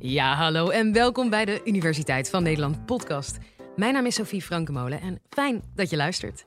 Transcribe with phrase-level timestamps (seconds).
[0.00, 3.38] Ja, hallo en welkom bij de Universiteit van Nederland podcast.
[3.76, 6.44] Mijn naam is Sophie Frankemolen en fijn dat je luistert.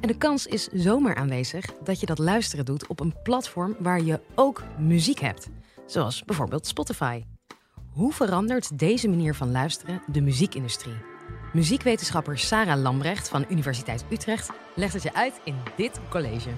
[0.00, 4.02] En de kans is zomaar aanwezig dat je dat luisteren doet op een platform waar
[4.02, 5.48] je ook muziek hebt,
[5.86, 7.22] zoals bijvoorbeeld Spotify.
[7.90, 10.96] Hoe verandert deze manier van luisteren de muziekindustrie?
[11.52, 16.50] Muziekwetenschapper Sarah Lambrecht van Universiteit Utrecht legt het je uit in dit college.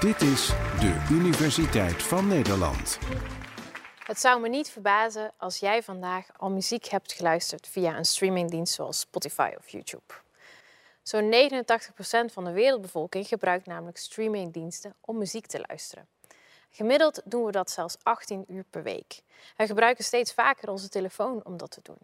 [0.00, 2.98] Dit is de Universiteit van Nederland.
[4.04, 8.74] Het zou me niet verbazen als jij vandaag al muziek hebt geluisterd via een streamingdienst
[8.74, 10.14] zoals Spotify of YouTube.
[11.02, 11.50] Zo'n
[12.30, 16.06] 89% van de wereldbevolking gebruikt namelijk streamingdiensten om muziek te luisteren.
[16.70, 19.22] Gemiddeld doen we dat zelfs 18 uur per week.
[19.56, 21.98] We gebruiken steeds vaker onze telefoon om dat te doen.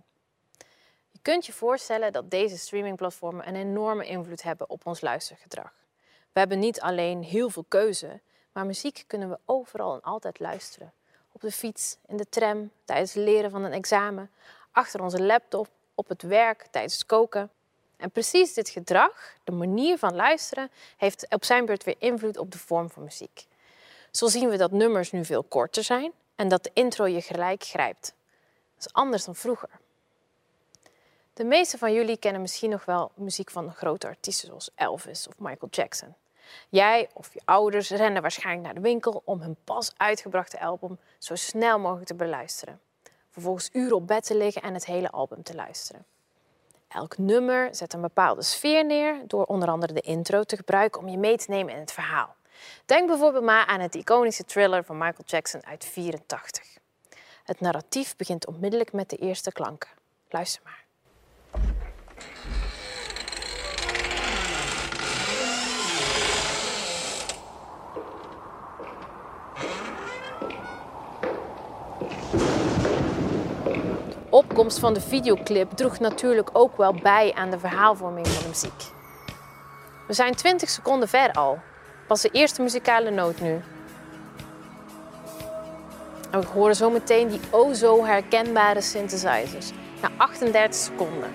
[1.10, 5.72] Je kunt je voorstellen dat deze streamingplatformen een enorme invloed hebben op ons luistergedrag.
[6.32, 8.20] We hebben niet alleen heel veel keuze,
[8.56, 10.92] maar muziek kunnen we overal en altijd luisteren.
[11.32, 14.30] Op de fiets, in de tram, tijdens het leren van een examen,
[14.70, 17.50] achter onze laptop, op het werk, tijdens het koken.
[17.96, 22.52] En precies dit gedrag, de manier van luisteren, heeft op zijn beurt weer invloed op
[22.52, 23.46] de vorm van muziek.
[24.10, 27.64] Zo zien we dat nummers nu veel korter zijn en dat de intro je gelijk
[27.64, 28.14] grijpt.
[28.74, 29.70] Dat is anders dan vroeger.
[31.32, 35.38] De meeste van jullie kennen misschien nog wel muziek van grote artiesten zoals Elvis of
[35.38, 36.14] Michael Jackson.
[36.68, 41.34] Jij of je ouders rennen waarschijnlijk naar de winkel om hun pas uitgebrachte album zo
[41.34, 42.80] snel mogelijk te beluisteren.
[43.30, 46.04] Vervolgens uren op bed te liggen en het hele album te luisteren.
[46.88, 51.08] Elk nummer zet een bepaalde sfeer neer door onder andere de intro te gebruiken om
[51.08, 52.34] je mee te nemen in het verhaal.
[52.84, 56.78] Denk bijvoorbeeld maar aan het iconische thriller van Michael Jackson uit 1984.
[57.44, 59.90] Het narratief begint onmiddellijk met de eerste klanken.
[60.28, 60.85] Luister maar.
[74.36, 78.94] Opkomst van de videoclip droeg natuurlijk ook wel bij aan de verhaalvorming van de muziek.
[80.06, 81.58] We zijn 20 seconden ver al.
[82.06, 83.60] Pas de eerste muzikale noot nu.
[86.30, 89.70] En we horen zo meteen die o zo herkenbare synthesizers.
[90.02, 91.30] Na 38 seconden.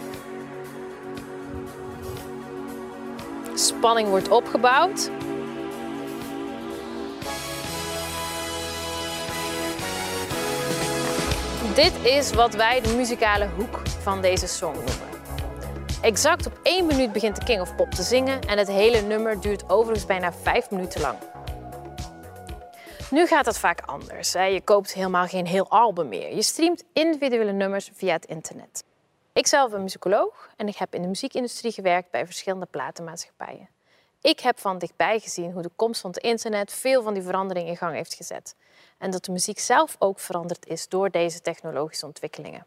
[3.53, 5.09] Spanning wordt opgebouwd.
[11.75, 15.09] Dit is wat wij de muzikale hoek van deze song noemen.
[16.01, 19.41] Exact op één minuut begint de King of Pop te zingen en het hele nummer
[19.41, 21.17] duurt overigens bijna vijf minuten lang.
[23.09, 24.31] Nu gaat het vaak anders.
[24.31, 26.35] Je koopt helemaal geen heel album meer.
[26.35, 28.83] Je streamt individuele nummers via het internet.
[29.33, 33.69] Ik zelf ben muzikoloog en ik heb in de muziekindustrie gewerkt bij verschillende platenmaatschappijen.
[34.21, 37.69] Ik heb van dichtbij gezien hoe de komst van het internet veel van die veranderingen
[37.69, 38.55] in gang heeft gezet.
[38.97, 42.65] En dat de muziek zelf ook veranderd is door deze technologische ontwikkelingen.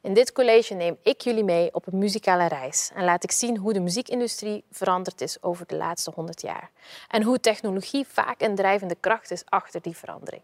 [0.00, 3.56] In dit college neem ik jullie mee op een muzikale reis en laat ik zien
[3.56, 6.70] hoe de muziekindustrie veranderd is over de laatste 100 jaar.
[7.08, 10.42] En hoe technologie vaak een drijvende kracht is achter die verandering.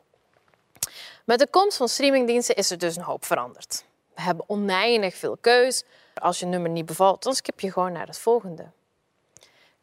[1.25, 3.85] Met de komst van streamingdiensten is er dus een hoop veranderd.
[4.15, 5.85] We hebben oneindig veel keus.
[6.15, 8.71] Als je nummer niet bevalt, dan skip je gewoon naar het volgende.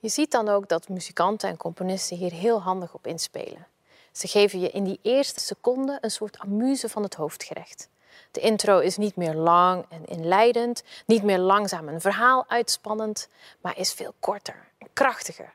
[0.01, 3.67] Je ziet dan ook dat muzikanten en componisten hier heel handig op inspelen.
[4.11, 7.89] Ze geven je in die eerste seconde een soort amuse van het hoofdgerecht.
[8.31, 13.27] De intro is niet meer lang en inleidend, niet meer langzaam een verhaal uitspannend,
[13.61, 15.53] maar is veel korter en krachtiger.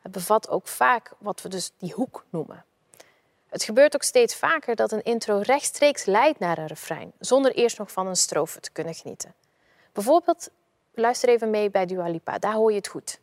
[0.00, 2.64] Het bevat ook vaak wat we dus die hoek noemen.
[3.48, 7.78] Het gebeurt ook steeds vaker dat een intro rechtstreeks leidt naar een refrein, zonder eerst
[7.78, 9.34] nog van een strofe te kunnen genieten.
[9.92, 10.50] Bijvoorbeeld,
[10.94, 13.20] luister even mee bij Dua Lipa, daar hoor je het goed.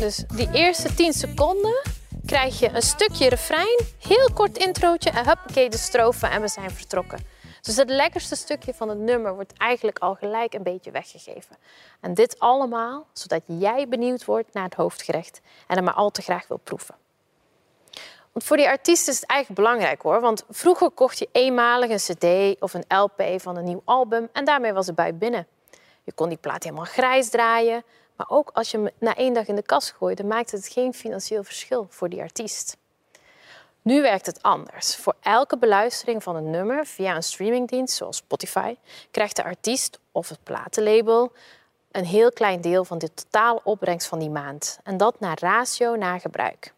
[0.00, 1.82] Dus die eerste 10 seconden
[2.26, 6.70] krijg je een stukje refrein, heel kort introotje en huppakee de strofe en we zijn
[6.70, 7.18] vertrokken.
[7.60, 11.56] Dus het lekkerste stukje van het nummer wordt eigenlijk al gelijk een beetje weggegeven.
[12.00, 16.22] En dit allemaal zodat jij benieuwd wordt naar het hoofdgerecht en het maar al te
[16.22, 16.94] graag wil proeven.
[18.32, 20.20] Want voor die artiest is het eigenlijk belangrijk hoor.
[20.20, 24.44] Want vroeger kocht je eenmalig een CD of een LP van een nieuw album en
[24.44, 25.46] daarmee was het bij binnen.
[26.04, 27.84] Je kon die plaat helemaal grijs draaien,
[28.20, 30.94] maar ook als je hem na één dag in de kast gooide, maakte het geen
[30.94, 32.76] financieel verschil voor die artiest.
[33.82, 34.96] Nu werkt het anders.
[34.96, 38.76] Voor elke beluistering van een nummer via een streamingdienst zoals Spotify
[39.10, 41.32] krijgt de artiest of het platenlabel
[41.90, 44.78] een heel klein deel van de totale opbrengst van die maand.
[44.82, 46.72] En dat naar ratio naar gebruik.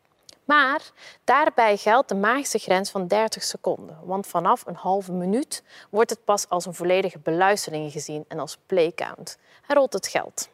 [0.45, 0.91] Maar
[1.25, 3.99] daarbij geldt de magische grens van 30 seconden.
[4.05, 8.59] Want vanaf een halve minuut wordt het pas als een volledige beluistering gezien en als
[8.67, 9.39] playcount.
[9.67, 10.51] En rolt het geld.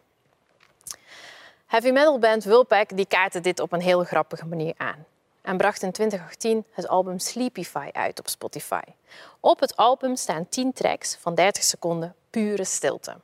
[1.69, 5.05] Heavy metal band Wilpack die kaartte dit op een heel grappige manier aan.
[5.43, 8.81] En bracht in 2018 het album Sleepify uit op Spotify.
[9.41, 13.17] Op het album staan 10 tracks van 30 seconden pure stilte.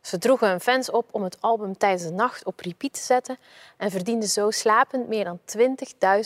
[0.00, 3.38] Ze droegen hun fans op om het album tijdens de nacht op repeat te zetten
[3.76, 5.40] en verdienden zo slapend meer dan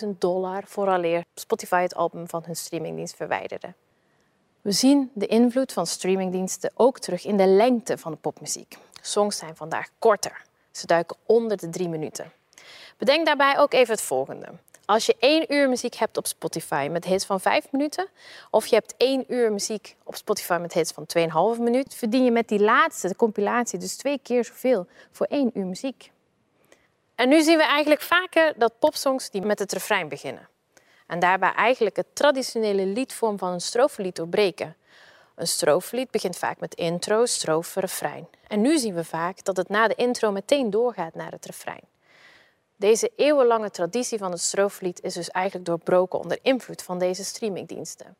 [0.04, 3.74] 20.000 dollar vooraleer Spotify het album van hun streamingdienst verwijderde.
[4.60, 8.76] We zien de invloed van streamingdiensten ook terug in de lengte van de popmuziek.
[9.00, 10.46] Songs zijn vandaag korter.
[10.78, 12.32] Ze duiken onder de drie minuten.
[12.96, 14.46] Bedenk daarbij ook even het volgende.
[14.84, 18.08] Als je één uur muziek hebt op Spotify met hits van vijf minuten,
[18.50, 21.06] of je hebt één uur muziek op Spotify met hits van
[21.56, 25.66] 2,5 minuut, verdien je met die laatste, compilatie, dus twee keer zoveel voor één uur
[25.66, 26.10] muziek.
[27.14, 30.48] En nu zien we eigenlijk vaker dat popsongs die met het refrein beginnen.
[31.06, 34.76] En daarbij eigenlijk het traditionele liedvorm van een strofelied doorbreken.
[35.38, 38.28] Een strofelied begint vaak met intro, strofe, refrein.
[38.46, 41.82] En nu zien we vaak dat het na de intro meteen doorgaat naar het refrein.
[42.76, 48.16] Deze eeuwenlange traditie van het strofelied is dus eigenlijk doorbroken onder invloed van deze streamingdiensten.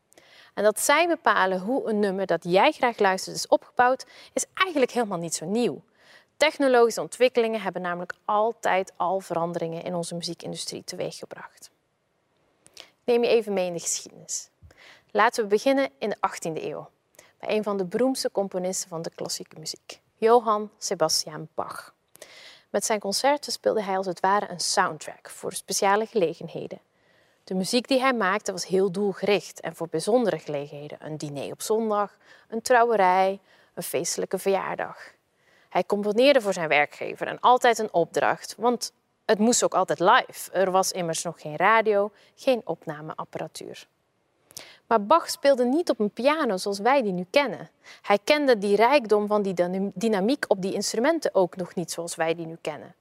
[0.55, 4.91] En dat zij bepalen hoe een nummer dat jij graag luistert is opgebouwd, is eigenlijk
[4.91, 5.83] helemaal niet zo nieuw.
[6.37, 11.71] Technologische ontwikkelingen hebben namelijk altijd al veranderingen in onze muziekindustrie teweeggebracht.
[13.05, 14.49] neem je even mee in de geschiedenis.
[15.11, 16.89] Laten we beginnen in de 18e eeuw,
[17.39, 21.95] bij een van de beroemdste componisten van de klassieke muziek, Johann Sebastian Bach.
[22.71, 26.81] Met zijn concerten speelde hij als het ware een soundtrack voor speciale gelegenheden.
[27.45, 30.99] De muziek die hij maakte was heel doelgericht en voor bijzondere gelegenheden.
[31.01, 32.17] Een diner op zondag,
[32.49, 33.41] een trouwerij,
[33.75, 35.13] een feestelijke verjaardag.
[35.69, 38.93] Hij componeerde voor zijn werkgever en altijd een opdracht, want
[39.25, 40.51] het moest ook altijd live.
[40.53, 43.89] Er was immers nog geen radio, geen opnameapparatuur.
[44.89, 47.71] Maar Bach speelde niet op een piano zoals wij die nu kennen.
[48.03, 49.55] Hij kende die rijkdom van die
[49.95, 52.95] dynamiek op die instrumenten ook nog niet zoals wij die nu kennen.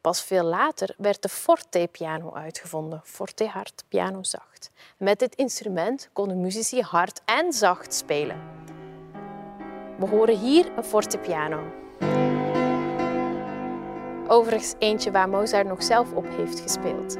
[0.00, 3.00] Pas veel later werd de forte-piano uitgevonden.
[3.04, 4.70] Forte hard, piano zacht.
[4.96, 8.40] Met dit instrument konden muzici hard en zacht spelen.
[9.98, 11.60] We horen hier een fortepiano.
[14.26, 17.16] Overigens eentje waar Mozart nog zelf op heeft gespeeld.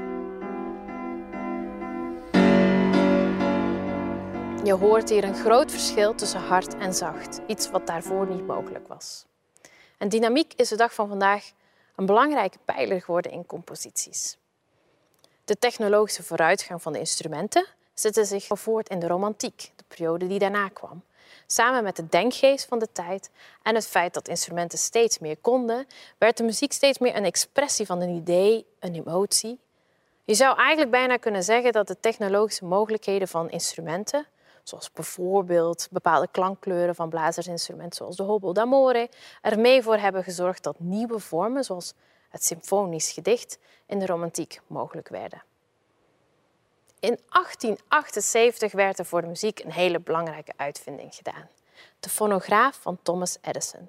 [4.64, 8.88] Je hoort hier een groot verschil tussen hard en zacht, iets wat daarvoor niet mogelijk
[8.88, 9.25] was.
[9.99, 11.50] En dynamiek is de dag van vandaag
[11.96, 14.37] een belangrijke pijler geworden in composities.
[15.44, 20.38] De technologische vooruitgang van de instrumenten zette zich voort in de romantiek, de periode die
[20.38, 21.02] daarna kwam.
[21.46, 23.31] Samen met de denkgeest van de tijd
[23.62, 25.87] en het feit dat instrumenten steeds meer konden,
[26.19, 29.58] werd de muziek steeds meer een expressie van een idee, een emotie.
[30.25, 34.26] Je zou eigenlijk bijna kunnen zeggen dat de technologische mogelijkheden van instrumenten
[34.69, 39.09] zoals bijvoorbeeld bepaalde klankkleuren van blazersinstrumenten zoals de hobo d'amore,
[39.43, 41.94] er mee voor hebben gezorgd dat nieuwe vormen zoals
[42.29, 45.43] het symfonisch gedicht in de romantiek mogelijk werden.
[47.00, 51.49] In 1878 werd er voor de muziek een hele belangrijke uitvinding gedaan.
[52.00, 53.88] De fonograaf van Thomas Edison.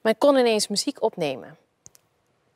[0.00, 1.58] Men kon ineens muziek opnemen.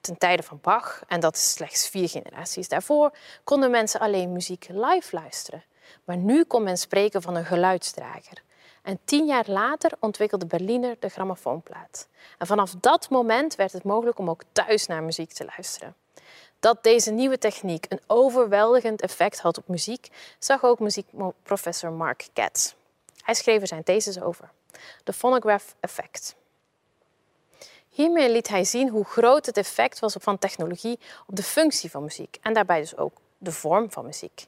[0.01, 3.13] Ten tijde van Bach, en dat is slechts vier generaties daarvoor,
[3.45, 5.65] konden mensen alleen muziek live luisteren.
[6.05, 8.43] Maar nu kon men spreken van een geluidsdrager.
[8.83, 12.09] En tien jaar later ontwikkelde Berliner de grammofoonplaat.
[12.39, 15.95] En vanaf dat moment werd het mogelijk om ook thuis naar muziek te luisteren.
[16.61, 22.75] Dat deze nieuwe techniek een overweldigend effect had op muziek, zag ook muziekprofessor Mark Katz.
[23.23, 24.51] Hij schreef er zijn thesis over.
[25.05, 26.35] De phonograph effect.
[27.89, 32.03] Hiermee liet hij zien hoe groot het effect was van technologie op de functie van
[32.03, 34.47] muziek en daarbij dus ook de vorm van muziek.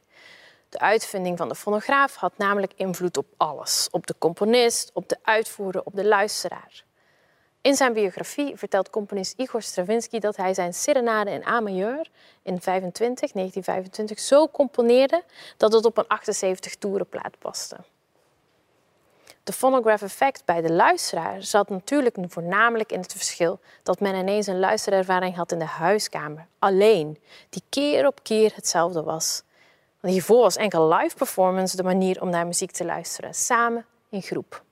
[0.72, 3.88] De uitvinding van de fonograaf had namelijk invloed op alles.
[3.90, 6.84] Op de componist, op de uitvoerder, op de luisteraar.
[7.60, 12.10] In zijn biografie vertelt componist Igor Stravinsky dat hij zijn serenade in A majeur
[12.42, 15.24] in 25, 1925 zo componeerde
[15.56, 17.76] dat het op een 78 toerenplaat paste.
[19.44, 24.46] De phonograph effect bij de luisteraar zat natuurlijk voornamelijk in het verschil dat men ineens
[24.46, 27.18] een luisterervaring had in de huiskamer, alleen,
[27.50, 29.42] die keer op keer hetzelfde was.
[30.10, 34.62] Hiervoor was enkel live performance de manier om naar muziek te luisteren, samen in groep.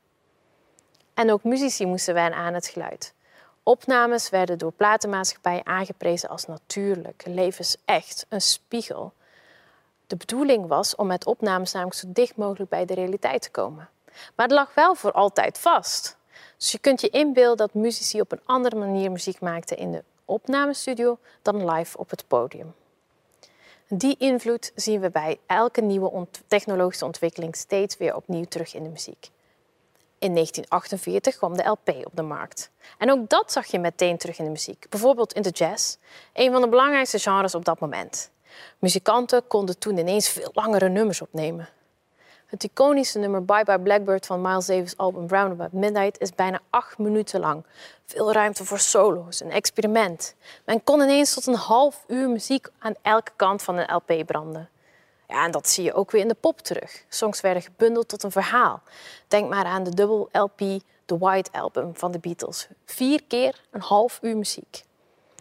[1.15, 3.15] En ook muzici moesten wennen aan het geluid.
[3.63, 9.13] Opnames werden door platenmaatschappijen aangeprezen als natuurlijk, levensecht, een spiegel.
[10.07, 13.89] De bedoeling was om met opnames namelijk zo dicht mogelijk bij de realiteit te komen.
[14.35, 16.17] Maar het lag wel voor altijd vast.
[16.57, 20.05] Dus je kunt je inbeelden dat muzici op een andere manier muziek maakten in de
[20.25, 22.75] opnamestudio dan live op het podium.
[23.93, 28.89] Die invloed zien we bij elke nieuwe technologische ontwikkeling steeds weer opnieuw terug in de
[28.89, 29.29] muziek.
[30.19, 32.71] In 1948 kwam de LP op de markt.
[32.99, 34.87] En ook dat zag je meteen terug in de muziek.
[34.89, 35.97] Bijvoorbeeld in de jazz,
[36.33, 38.31] een van de belangrijkste genres op dat moment.
[38.79, 41.69] Muzikanten konden toen ineens veel langere nummers opnemen.
[42.51, 46.61] Het iconische nummer Bye Bye Blackbird van Miles Davis' album Round About Midnight is bijna
[46.71, 47.65] acht minuten lang.
[48.07, 50.35] Veel ruimte voor solo's, een experiment.
[50.65, 54.69] Men kon ineens tot een half uur muziek aan elke kant van een LP branden.
[55.29, 57.05] Ja, en dat zie je ook weer in de pop terug.
[57.09, 58.83] Songs werden gebundeld tot een verhaal.
[59.29, 60.59] Denk maar aan de dubbel LP
[61.05, 62.69] The White Album van de Beatles.
[62.85, 64.85] Vier keer een half uur muziek.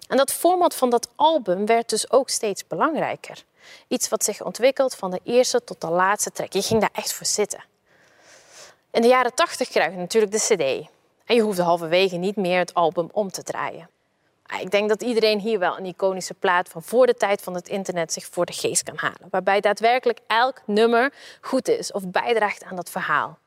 [0.08, 3.44] En dat format van dat album werd dus ook steeds belangrijker.
[3.88, 6.54] Iets wat zich ontwikkelt van de eerste tot de laatste track.
[6.54, 7.64] Je ging daar echt voor zitten.
[8.92, 10.90] In de jaren 80 krijg je natuurlijk de CD.
[11.26, 13.90] En je hoefde halverwege niet meer het album om te draaien.
[14.46, 17.54] Ah, ik denk dat iedereen hier wel een iconische plaat van voor de tijd van
[17.54, 19.28] het internet zich voor de geest kan halen.
[19.30, 23.38] Waarbij daadwerkelijk elk nummer goed is of bijdraagt aan dat verhaal.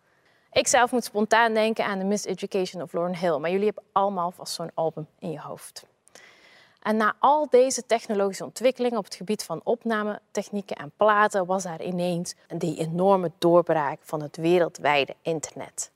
[0.52, 3.38] Ik zelf moet spontaan denken aan The Miseducation of Lauryn Hill.
[3.38, 5.84] Maar jullie hebben allemaal vast zo'n album in je hoofd.
[6.82, 11.82] En na al deze technologische ontwikkelingen op het gebied van opnametechnieken en platen was daar
[11.82, 15.90] ineens die enorme doorbraak van het wereldwijde internet.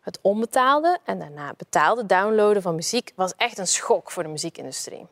[0.00, 5.06] Het onbetaalde en daarna betaalde downloaden van muziek was echt een schok voor de muziekindustrie.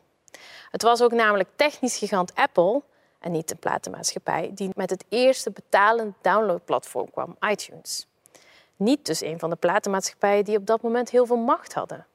[0.71, 2.81] Het was ook namelijk technisch gigant Apple,
[3.19, 8.07] en niet de platenmaatschappij, die met het eerste betalend downloadplatform kwam, iTunes.
[8.75, 12.05] Niet dus een van de platenmaatschappijen die op dat moment heel veel macht hadden.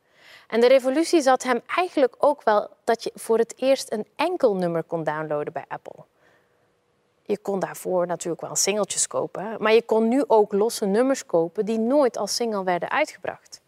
[0.46, 4.54] En de revolutie zat hem eigenlijk ook wel dat je voor het eerst een enkel
[4.54, 6.04] nummer kon downloaden bij Apple.
[7.22, 11.64] Je kon daarvoor natuurlijk wel singeltjes kopen, maar je kon nu ook losse nummers kopen
[11.64, 13.60] die nooit als single werden uitgebracht.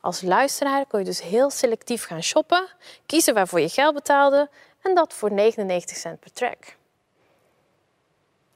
[0.00, 2.68] Als luisteraar kon je dus heel selectief gaan shoppen,
[3.06, 4.48] kiezen waarvoor je geld betaalde
[4.82, 6.76] en dat voor 99 cent per track.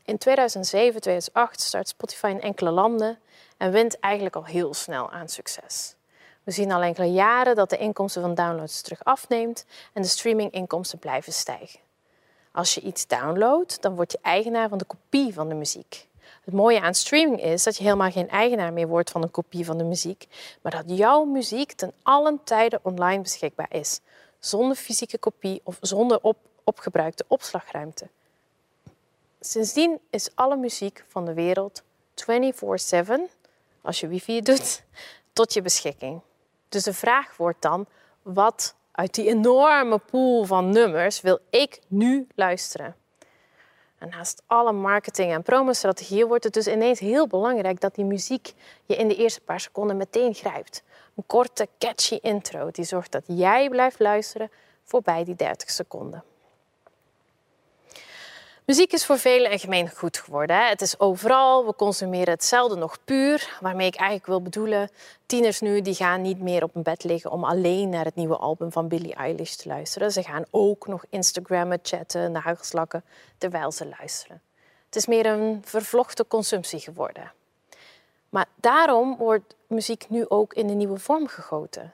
[0.05, 3.19] In 2007, 2008 start Spotify in enkele landen
[3.57, 5.95] en wint eigenlijk al heel snel aan succes.
[6.49, 10.99] We zien al enkele jaren dat de inkomsten van downloads terug afneemt en de streaminginkomsten
[10.99, 11.81] blijven stijgen.
[12.52, 16.07] Als je iets downloadt, dan word je eigenaar van de kopie van de muziek.
[16.45, 19.64] Het mooie aan streaming is dat je helemaal geen eigenaar meer wordt van een kopie
[19.64, 20.26] van de muziek,
[20.62, 24.00] maar dat jouw muziek ten allen tijde online beschikbaar is,
[24.38, 28.09] zonder fysieke kopie of zonder op opgebruikte opslagruimte.
[29.40, 31.83] Sindsdien is alle muziek van de wereld
[32.14, 33.31] 24/7,
[33.83, 34.83] als je wifi doet,
[35.33, 36.21] tot je beschikking.
[36.69, 37.87] Dus de vraag wordt dan:
[38.23, 42.97] wat uit die enorme pool van nummers wil ik nu luisteren?
[43.99, 48.53] En naast alle marketing- en promostrategieën wordt het dus ineens heel belangrijk dat die muziek
[48.85, 50.83] je in de eerste paar seconden meteen grijpt.
[51.17, 54.51] Een korte, catchy intro die zorgt dat jij blijft luisteren
[54.85, 56.25] voorbij die 30 seconden.
[58.69, 60.57] Muziek is voor velen een gemeen goed geworden.
[60.57, 60.63] Hè?
[60.63, 63.59] Het is overal, we consumeren hetzelfde nog puur.
[63.61, 64.91] Waarmee ik eigenlijk wil bedoelen,
[65.27, 68.37] tieners nu die gaan niet meer op een bed liggen om alleen naar het nieuwe
[68.37, 70.13] album van Billie Eilish te luisteren.
[70.13, 73.05] Ze gaan ook nog Instagrammen, chatten, nagelslakken
[73.39, 74.43] terwijl ze luisteren.
[74.87, 77.33] Het is meer een vervlochten consumptie geworden.
[78.29, 81.93] Maar daarom wordt muziek nu ook in een nieuwe vorm gegoten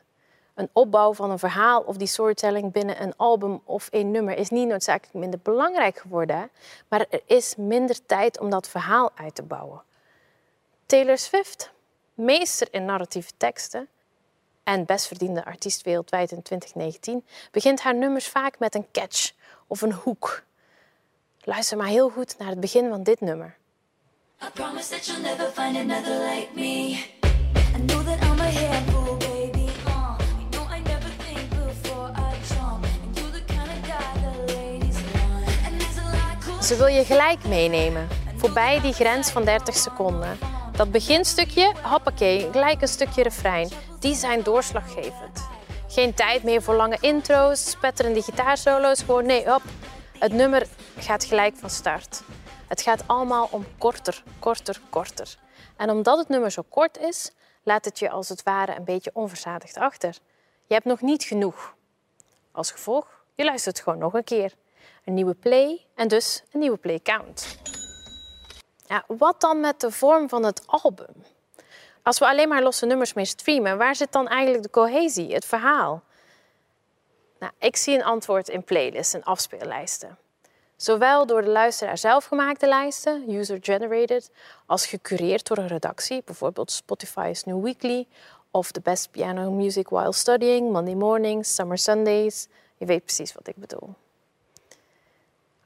[0.54, 4.50] een opbouw van een verhaal of die storytelling binnen een album of een nummer is
[4.50, 6.50] niet noodzakelijk minder belangrijk geworden,
[6.88, 9.82] maar er is minder tijd om dat verhaal uit te bouwen.
[10.86, 11.72] Taylor Swift,
[12.14, 13.88] meester in narratieve teksten
[14.64, 19.32] en best verdiende artiest wereldwijd in 2019, begint haar nummers vaak met een catch
[19.66, 20.42] of een hoek.
[21.40, 23.56] Luister maar heel goed naar het begin van dit nummer.
[24.42, 27.04] I promise that you'll never find another like me.
[27.76, 28.24] I know that
[36.64, 40.38] Ze wil je gelijk meenemen, voorbij die grens van 30 seconden.
[40.76, 43.68] Dat beginstukje, hoppakee, gelijk een stukje refrein,
[44.00, 45.48] die zijn doorslaggevend.
[45.88, 49.62] Geen tijd meer voor lange intro's, spetterende gitaarsolo's, gewoon nee, op.
[50.18, 50.66] Het nummer
[50.98, 52.22] gaat gelijk van start.
[52.68, 55.36] Het gaat allemaal om korter, korter, korter.
[55.76, 59.10] En omdat het nummer zo kort is, laat het je als het ware een beetje
[59.12, 60.16] onverzadigd achter.
[60.66, 61.74] Je hebt nog niet genoeg.
[62.52, 64.52] Als gevolg, je luistert gewoon nog een keer
[65.04, 67.58] een nieuwe play en dus een nieuwe play count.
[68.86, 71.14] Ja, wat dan met de vorm van het album?
[72.02, 75.44] Als we alleen maar losse nummers mee streamen, waar zit dan eigenlijk de cohesie, het
[75.44, 76.02] verhaal?
[77.38, 80.18] Nou, ik zie een antwoord in playlists en afspeellijsten.
[80.76, 84.30] Zowel door de luisteraar zelf gemaakte lijsten, user-generated,
[84.66, 88.06] als gecureerd door een redactie, bijvoorbeeld Spotify's New Weekly
[88.50, 92.48] of The Best Piano Music While Studying, Monday Mornings, Summer Sundays.
[92.76, 93.94] Je weet precies wat ik bedoel.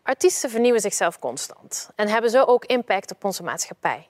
[0.08, 4.08] Artiesten vernieuwen zichzelf constant en hebben zo ook impact op onze maatschappij.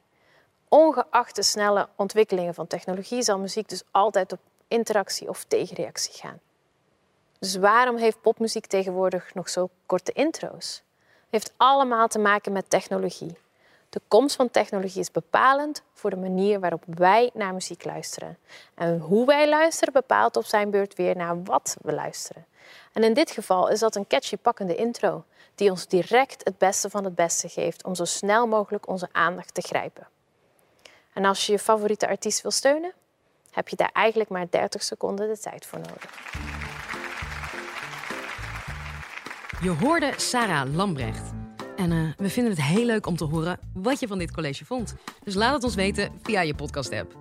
[0.69, 4.39] Ongeacht de snelle ontwikkelingen van technologie zal muziek dus altijd op
[4.69, 6.41] interactie of tegenreactie gaan.
[7.39, 10.83] Dus waarom heeft popmuziek tegenwoordig nog zo korte intro's?
[10.99, 13.37] Het heeft allemaal te maken met technologie.
[13.89, 18.39] De komst van technologie is bepalend voor de manier waarop wij naar muziek luisteren.
[18.75, 22.47] En hoe wij luisteren bepaalt op zijn beurt weer naar wat we luisteren.
[22.93, 26.91] En in dit geval is dat een catchy pakkende intro, die ons direct het beste
[26.91, 30.09] van het beste geeft om zo snel mogelijk onze aandacht te grijpen.
[31.13, 32.93] En als je je favoriete artiest wil steunen,
[33.51, 36.33] heb je daar eigenlijk maar 30 seconden de tijd voor nodig.
[39.61, 41.38] Je hoorde Sarah Lambrecht.
[41.79, 44.65] En uh, we vinden het heel leuk om te horen wat je van dit college
[44.65, 44.95] vond.
[45.25, 47.17] Dus laat het ons weten via je podcast-app.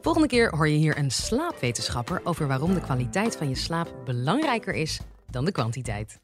[0.00, 4.74] Volgende keer hoor je hier een slaapwetenschapper over waarom de kwaliteit van je slaap belangrijker
[4.74, 5.00] is
[5.30, 6.21] dan de kwantiteit.